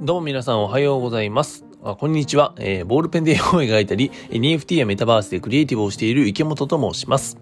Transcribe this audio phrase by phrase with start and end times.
[0.00, 1.64] どうも皆さんおはようございます。
[1.82, 7.36] あこんにちは、えーボールペンで絵を描いたり、NFT やメタバースでクリエイティブをしている池本と申します。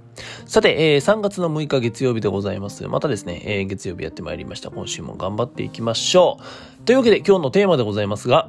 [0.46, 2.88] さて、えー3月の6日月曜日でございます。
[2.88, 4.70] またですね、えー月曜日やってまいりました。
[4.70, 6.38] 今週も頑張っていきましょ
[6.80, 6.82] う。
[6.86, 8.48] というわけで今日のテーマでございますが、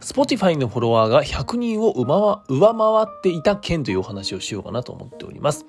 [0.00, 5.66] Spotify のフォロワーが100人を上回上回っていた件というお話をしようかなと思っております。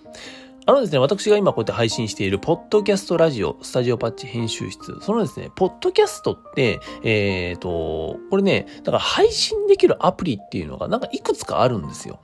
[0.68, 4.98] あのですね、私が今こうやって配信している、ポッドキャストラジオ、スタジオパッチ編集室。
[5.00, 12.20] そのですね、ポッドキャストって、えっ、と、これね、だから配信できるアプリっていうのがなんかいくつかあるんですよ。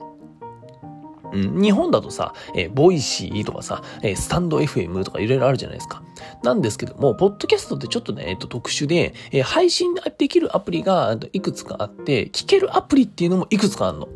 [1.34, 6.02] うん、日本だとさ、えー Voicy とかさ、えースタンド FM とかいろいろあるじゃないですか。
[6.44, 14.10] なんですけども、ポッドキャストってちょっとね、えっと、特殊で、えー配信できるアプリがいくつかあって、聞けるアプリっていうのもいくつかあるの。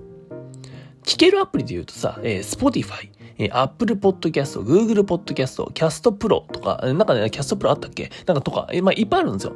[1.03, 8.11] 聞けるアプリで言うとさ、えー、Spotify、えー、Apple Podcast、Google Podcast、Cast Pro とか、中でなんかね、Cast Pro あったっけ？
[8.25, 9.55] なんかとか、えーまあ、いっぱいあるんですよ。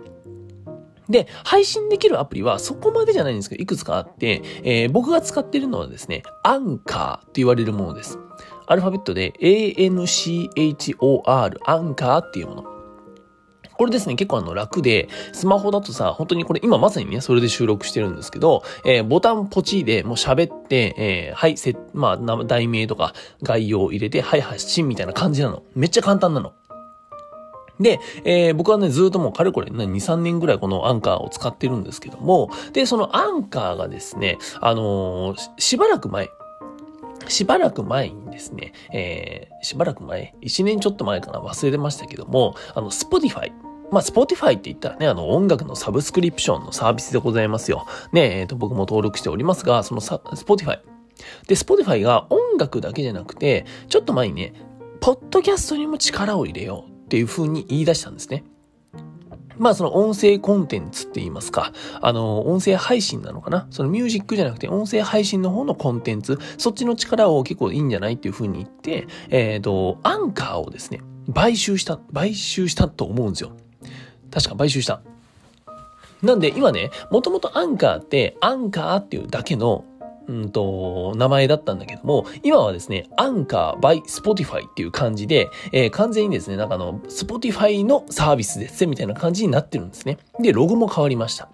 [1.09, 8.19] で、配信できるアプリはそこまでじゃないんですけど、いくつかあって、えー僕が使ってるのはですね、アンカーって言われるものです。
[8.67, 12.63] アルファベットで ANCHOR、アンカーっていうもの。
[13.79, 25.63] これですね、結構あの楽で、スマホだとさ、本当にこれ今まさにね、それで収録してるんですけど、えーボタンポチでもう喋って、えーはい、せ、まあ、題名とか概要を入れて、はい、発信みたいな感じなの。
[25.75, 26.51] めっちゃ簡単なの。
[27.79, 36.29] で、えー僕はね、ずっともうかれこれ、ね、2、3年ぐらいこのアンカーを使ってるんですけども、で、そのアンカーがですね、あのーししばらく前、
[37.29, 43.68] しばらく前にですね、えーしばらく前、1年ちょっと前かな、忘れてましたけども、あの、Spotify。
[43.91, 47.85] まあ、Spotify って言ったらね、あの、音楽のサブスクリプションのサービスでございますよ。
[48.11, 50.79] ね、えっ、と、僕も登録しておりますが、そのさ Spotify。
[51.47, 54.53] で、Spotify が音楽だけじゃなくて、ちょっと前にね、
[55.01, 58.43] ポッドキャストにも力を入れようっていう風に言い出したんですね。
[59.57, 71.01] まあその音声コンテンツって言いますか、あの、音声配信なのかなそのミュージックじゃなくて音声配信の方のコンテンツ、そっちの力を結構いいんじゃないっていう風に言って、えっ、と、アンカーをですね、
[71.33, 73.51] 買収した、買収したと思うんですよ。
[74.31, 75.01] 確か買収した。
[76.21, 79.85] なんで今ね、もともとアンカーって、アンカーっていうだけの、
[80.27, 90.17] うんと、名前だったんだけども、今はですね、アンカー by Spotify っていう感じで、えー完全にですね、なんかあの、Spotify のサービスですみたいな感じになってるんですね。
[90.39, 91.49] で、ロゴも変わりました。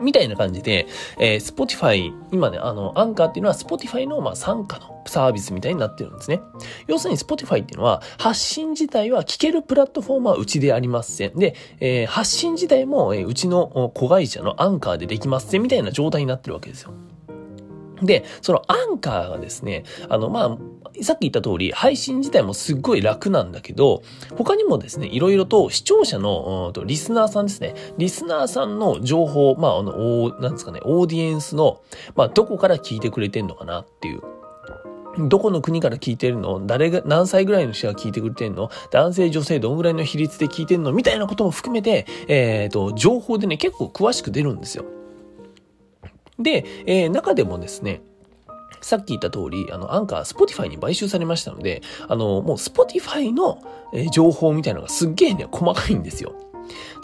[0.00, 0.86] みたいな感じで、
[1.18, 6.40] えー Spotify、今ね、あの、アンカーっていうのは Spotify の、まあ、参加のサービスみたいになってるんですね。
[6.86, 11.38] 要するに Spotify っていうのは、発信自体は聞けるプラットフォームはうちでありません。
[11.38, 16.92] で、えー発信自体も、えーうちの子会社のアンカーでできますみたいな状態になってるわけですよ。
[18.02, 20.58] で、そのアンカーがですね、あの、まあ、
[21.02, 24.02] さっき言った通り、配信自体もすっごい楽なんだけど、
[24.36, 31.80] 他にもですね、いろいろと視聴者の、うんとリスナーさんですね、リスナーさんの情報、まあ、あの、おなんですかね、オーディエンスの、
[32.14, 34.22] まあ、どこから聞いてくれてんのかなっていう。
[35.18, 36.64] どこの国から聞いてるの？
[36.66, 38.70] 誰が、何歳ぐらいの人が聞いてくれてんの？
[38.92, 40.92] 男性、女性、どんぐらいの比率で聞いてんの？
[40.92, 44.84] みたいなことも含めて、えっ、と、情報でね、結構詳しく出るんですよ。
[46.42, 48.02] で、えー中でもですね、
[48.80, 53.58] さっき言った通り、あの、 Anchor、Spotify に買収されましたので、あの、もう Spotify の、
[53.92, 56.34] えー情報みたいなのがすっげえね、細かいんですよ。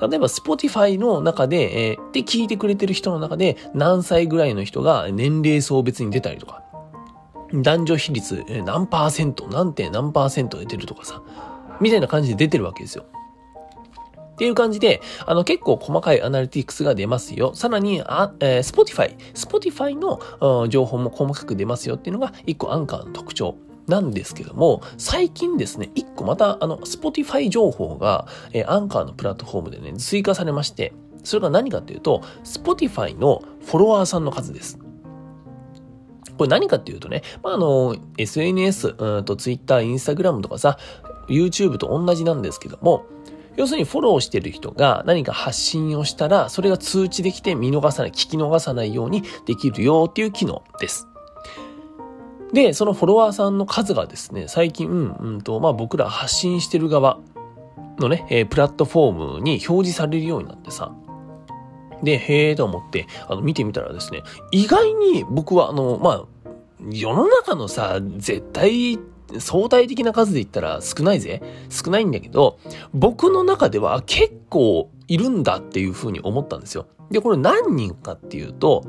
[0.00, 6.62] 例えば、 Spotify の中で、えーで、聞いてくれてる人の中で、何歳ぐらいの人が年齢層別に出たりとか、
[7.52, 11.22] 男女比率、えー何パーセント、何点何パーセントで出るとかさ、
[11.80, 13.04] みたいな感じで出てるわけですよ。
[14.36, 17.54] っていう感じで、あの結構細かいアナリティクスが出ますよ。
[17.54, 19.16] さらに、あ、えー、Spotify。
[19.32, 20.20] Spotify の
[20.62, 23.56] うん情報も細かく出ますよっていうのが一個アンカーの特徴。
[23.86, 30.92] なんですけども、最近ですね、一個また、あの、Spotify 情報が、えーアンカーのプラットフォームでね、追加されまして、
[31.22, 34.80] それが何かっていうと、Spotify のフォロワーさんの数です。
[36.36, 40.78] これ何かっていうとね、まあ、あの、SNS、うんと Twitter、Instagram とかさ、
[41.28, 43.06] YouTube と同じなんですけども、
[43.56, 51.08] 要するにフォローしてる人が何か発信をしたら、それが通知できて見逃さない、聞き逃さないようにできるよっていう機能です。
[52.53, 57.19] で、そのフォロワーさんの数がですね、最近、うん、うんと、まあ僕ら発信してる側
[57.99, 60.93] のね、えープラットフォームに表示されるようになってさ、
[62.02, 66.25] で、へえと思って、あの、見てみたらですね、意外に僕は、あの、まあ、
[66.91, 68.99] 世の中のさ、絶対、
[69.38, 71.43] 相対的な数で言ったら少ないぜ。
[71.69, 72.58] 少ないんだけど、
[72.94, 76.87] 僕の中では結構いるんだっていうふうに思ったんですよ。
[77.11, 78.84] で、これ何人かっていうと、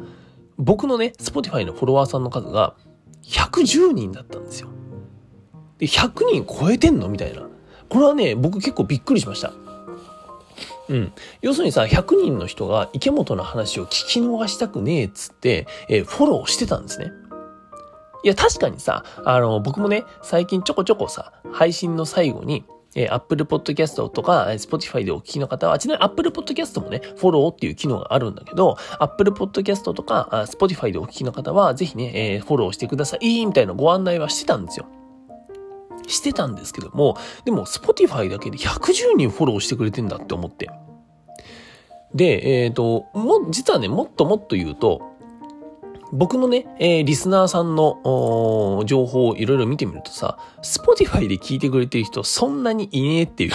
[0.58, 2.76] 僕のね、Spotify のフォロワーさんの数が
[3.24, 4.70] 110人だったんですよ。
[5.78, 7.48] で、100人超えてんのみたいな。
[7.90, 9.54] これはね、僕結構びっくりしました。
[10.90, 11.12] うん。
[11.42, 17.12] 要するにさ、100人の人が池本の話を聞き逃したくねえっつって、えー、フォローしてたんですね。
[18.28, 34.88] いや、確かにさ、あの、僕もね、最近ちょこちょこさ、配信の最後に、え、Apple Podcast とか、Spotify でお聞きの方は、ちなみに Apple Podcast もね、フォローっていう機能があるんだけど、Apple Podcast とか、Spotify でお聞きの方は、ぜひね、えー、フォローしてください、みたいなご案内はしてたんですよ。
[36.08, 37.16] してたんですけども、
[37.46, 40.70] でも Spotify だけで110人フォローしてくれてんだって思って。
[42.14, 45.16] で、えっ、ー、と、も、実はね、もっともっと言うと、
[46.12, 53.52] 僕のね、えー、リスナーさんの情報をいろいろ見てみるとさ、Spotify で聞いてくれてる人そんなにいねえっていう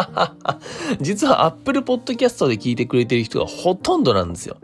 [1.00, 4.56] 実は Apple Podcast で聞いてくれてる人がほとんどなんですよ。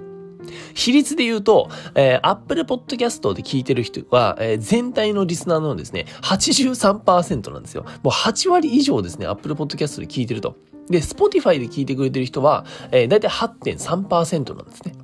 [0.75, 7.85] 比率で言うと、えー、Apple Podcast で聞いてる人は、えー、全体のリスナーのですね、83%なんですよ。
[8.03, 10.57] もう8割以上ですね、Apple Podcast で聞いてると。
[10.89, 14.95] で、Spotify で聞いてくれてる人は、えー、だいたい8.3%なんですね。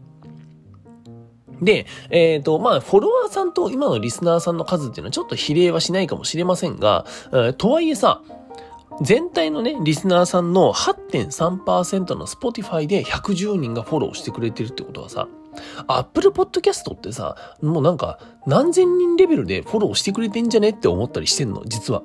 [1.63, 8.23] で、えっ、ー、と、まあ、フォロワーさんと今のリスナーさんの数っていうのはちょっと比例はしないかもしれませんが、えー、とはいえさ、
[9.03, 15.29] 全体のね、リスナーさんの8.3%の Spotify で110人がフォローしてくれてるってことはさ、
[15.87, 22.03] Apple Podcast ってさ、もうなんか何千人レベルでフォローしてくれてんじゃねって思ったりしてんの、実は。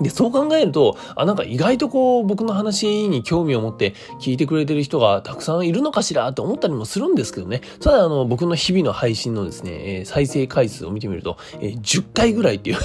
[0.00, 7.60] で、そう考えると、あ、なんか意外とこう、僕の話に興味を持って聞いてくれてる人がたくさんいるのかしらって思ったりもするんですけどね。
[7.80, 12.78] ただ、あの、僕の日々の配信のですね、えー、再生回数を見てみると、えー、10回ぐらいっていう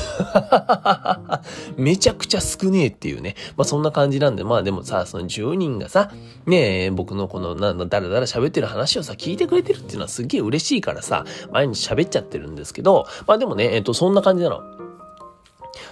[1.78, 3.36] めちゃくちゃ少ねえっていうね。
[3.58, 6.12] まあ、そんな感じなんで、まあでもさ、その10人がさ、
[6.46, 14.79] ねえ、僕のこの、なんだ、だらだら喋ってる話をさ、聞いてくれてるっていうのはすげえ嬉しいからさ、毎日喋っちゃってるんですけど、まあでもね、えっ、ー、と、そんな感じなの。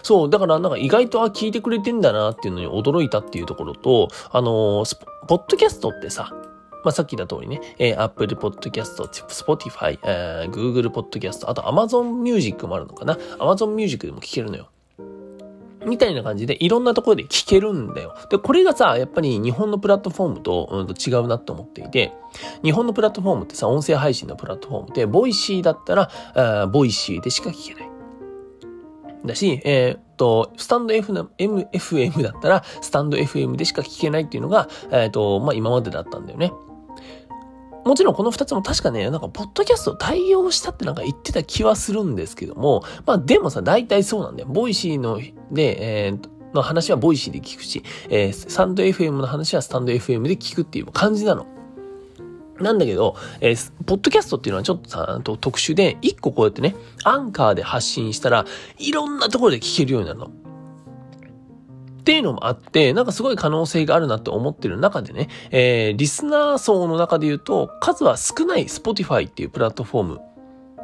[0.04, 4.98] そう、だからなんか意外とあ、聞いてくれてんだなっていうのに驚いたっていうところと、あのー、
[5.28, 6.34] ポッドキャストってさ、
[6.84, 14.70] まあ、さっき言った通りね、えー、Apple Podcast、Spotify、えー、Google Podcast、あと Amazon Music もあるのかな ?Amazon Music でも聞けるのよ。
[15.86, 18.14] みたいな感じでいろんなところで聞けるんだよ。
[18.30, 22.14] で、これがさ、やっぱり日本のプラットフォームと,、うん、と違うなって思っていて、
[22.64, 27.87] 日本のプラットフォームってさ、音声配信のプラットフォームで、 Voicy だったら、あ Voicy でしか聞けない。
[29.28, 31.28] だし、えー、っと、スタンド FM,
[31.70, 36.52] FM だったら、スタンド FM でしか聞けないっていうのが、えー、っと、まあ、今までだったんだよね。
[37.86, 44.50] もちろんこの二つも確かね、なんか、ポッドキャスト対応したってなんか言ってた気はするんですけども、まあ、でもさ、大体そうなんだよ。
[44.50, 45.20] Voicy の、
[45.52, 51.46] で、えー、の話は Voicy で聞くし、えー、スタンド FM の話はスタンド FM で聞くっていう感じなの。
[52.60, 58.46] なんだけど、えー、ポッドキャストっていうのはちょっとさ、と特殊で、一個こうやってね、アンカーで発信したら、
[58.78, 60.26] いろんなところで聞けるようになるの。
[60.26, 60.30] っ
[62.04, 70.22] ていうのもあって、なんかすごい可能性があるなって思ってる中でね、えー、リスナー層の中で言うと、数は少ない Spotify っていうプラットフォーム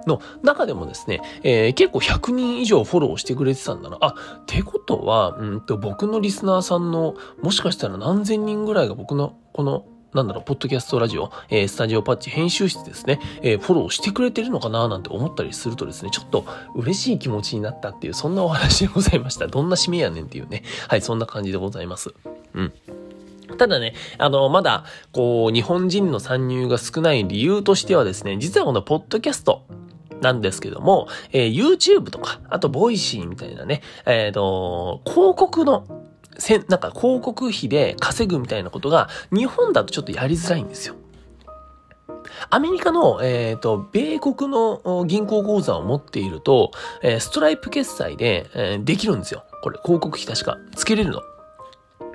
[0.05, 3.97] の中でもですね、えー、結構100人以上フォローしてくれてたんだな。
[4.01, 4.07] あ、
[4.41, 16.45] ってことは、うんと、僕のリスナーさんの、もしかしたら何千人ぐらいが僕のこのなんだろう、ポッドキャストラジオ、えー、スタジオパッチ編集してですね、えー、フォローしてくれてるのかななんて思ったりするとですね、ちょっと
[16.75, 19.47] 嬉しい気持ちになったっていう、そんなお話でございました。
[19.47, 20.63] どんな締めやねんっていうね。
[20.87, 22.13] はい、そんな感じでございます。
[22.53, 22.73] うん。
[23.57, 29.63] ただね、あの、まだ、こう、日本人の参入が少ない理由としてはですね、実はこのポッドキャスト、
[30.21, 35.85] なんですけども、えー、YouTube とか、あと、 Voicy みたいなね、えっ、ー、と、広告の
[36.37, 40.95] せ、なんか広告費で稼ぐみたいなことが日本だとちょっとやりづらいんですよ。
[42.49, 46.71] アメリカの、えっ、ー、と、米国の銀行口座を持っていると、
[47.01, 49.43] え、ストライプ決済で、えー、できるんですよ。
[49.61, 50.57] これ、広告費確か。
[50.75, 51.21] つけれるの。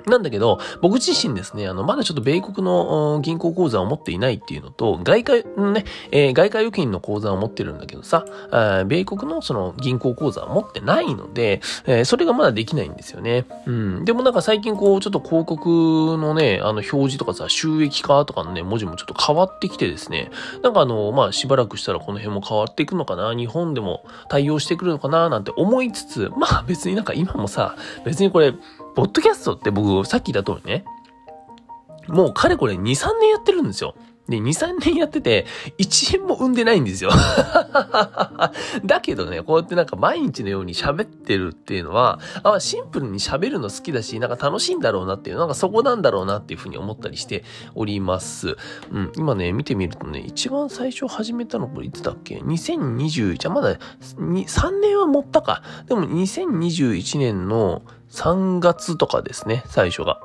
[0.09, 8.25] なんだけど、僕自身ですね、あの、まだちょっと米国の銀行口座を持っていないっていうのと、外貨、ね、えー、外貨預金の口座を持ってるんだけどさ、
[8.87, 13.45] 米国のその銀行口座を持ってないので、えー、それがまだできないんですよね。
[13.65, 14.05] うん。
[14.05, 20.31] でもなんか最近こう、ちょっと広告のね、あの、表示とかさ、収益化とかのね、文字もちょっと変わってきてですね、
[20.63, 27.75] なんかあの、まあ、しばらくしたらこの辺も変わっていくのかな、日本でも対応してくるのかな、なんて思いつつ、まあ別になんか今もさ、
[28.05, 28.53] 別にこれ、
[28.99, 30.83] ポッドキャストって僕、さっき言った通りね、
[32.09, 33.95] もうかれこれ2、3年やってるんですよ。
[34.27, 35.45] で、2、3年やってて、
[35.77, 37.09] 1円も生んでないんですよ。
[38.83, 48.57] だけどね、こうやってなんか毎日のように喋ってるっていうのは、あシンプルに喋るの好きだし、なんか楽しいんだろうなっていう、なんかそこなんだろうなっていうふうに思ったりしております。
[48.91, 55.63] うん、今ね、見てみるとね、一番最初始めたのこれいつだっけ ?2020、じゃあまだ3年は持ったか。
[55.87, 60.19] でも2021年の3月とかですね、最初が。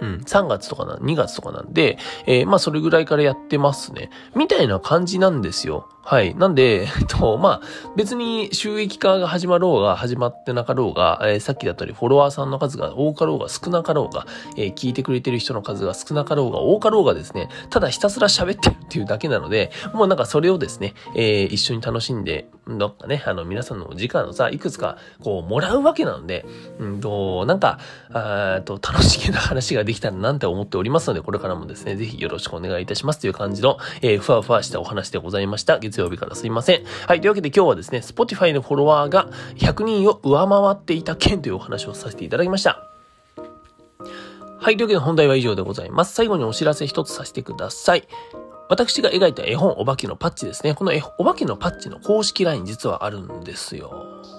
[0.00, 4.10] うん、3月とかな、2月とかなんで、えー、まあそれぐらいからやってますね。
[4.34, 5.88] みたいな感じなんですよ。
[6.04, 6.34] はい。
[6.34, 26.44] なんで、えっと、まあ、別に収益化が始まろうが、始まってなかろうが、えー、さっきだったり、フォロワーさんの数が多かろうが、少なかろうが、えー、聞いてくれてる人の数が少なかろうが、多かろうがですね、ただひたすら喋ってるっていうだけなので、もうなんかそれをですね、えー、一緒に楽しんで、どっかね、あの、皆さんの時間のさ、いくつか、こう、もらうわけなので、
[26.78, 27.78] うんと、なんか、
[28.12, 35.78] あと、楽しげな話ができたらなんて思っておりますので、これからもですね、ぜひよろしくお願いいたしますという感じの、えー、ふわふわしたお話でございました。
[35.92, 36.84] 月曜日からすいません。
[37.06, 42.88] はい、というわけで今日はですね、Spotify のフォロワーが100人を上回っていた件というお話をさせていただきました。
[44.58, 46.14] はい、というわけで本題は以上でございます。
[46.14, 48.08] 最後にお知らせ一つさせてください。
[48.68, 50.74] 私が描いた絵本お化けのパッチですね。
[50.74, 53.92] このお化けのパッチの公式 LINE 実はあるんですよ。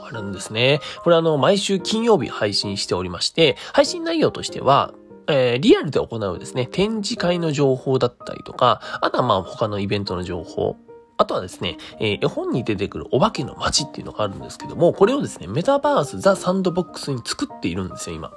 [0.03, 0.79] あるんですね。
[1.03, 4.93] これあの、毎週金曜日配信しておりまして、配信内容としては、
[5.27, 10.77] えー、リアルで行うですね、展示会の情報だったりとか、あとはまあ他のイベントの情報、
[11.17, 18.31] あとはですね、えー、絵本に出てくるお化けの街っていうのがあるんですけども、これをですね、メタバースザ・サンドボックスに作っているんですよ、今。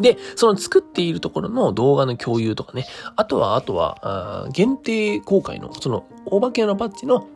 [0.00, 7.26] で、その作っているところの動画の共有とかね、あとは、あとは、限定公開の、その、お化けのパッチの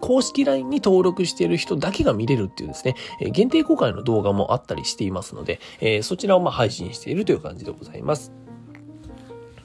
[0.00, 8.32] 公式 LINE に登録している人だけが見れるっていうですね、えー、限定公開の動画もあったりしていますので、えー、そちらをま配信しているという感じでございます。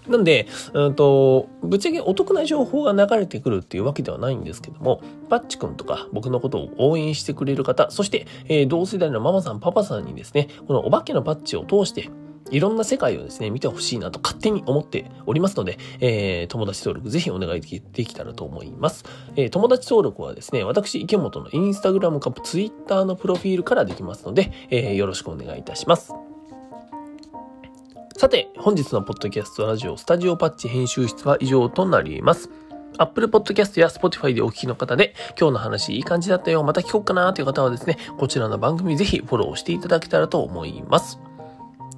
[0.08, 12.10] なんで、うんと、ぶっちゃけお得な情報が流れてくるっていうわけではないんですけども、パッチ君とか僕のことを応援してくれる方、そして、えー、同世代のママさん、パパさんにですね、このお化けのパッチを通して、
[12.52, 19.04] いろんな世界をですね、見てほしいなと勝手に思っておりますので、えー、友達登録ぜひお願いできたらと思います。
[19.36, 26.25] えー、友達登録はですね、私、池本のインスタグラムかツイッターのプロフィールからできますので、えー、よろしくお願いいたします。
[28.18, 32.50] さて、本日のポッドキャストラジオスタジオパッチ編集室は以上となります。
[32.98, 41.20] Apple Podcast や Spotify でお聞きの方で、今日の話いい感じだったよ、また聞こうかなという方はですね、こちらの番組ぜひフォローしていただけたらと思います。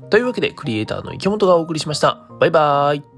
[0.10, 2.28] というわけで、クリエイターの池本がお送りしました。
[2.40, 3.17] バイバーイ。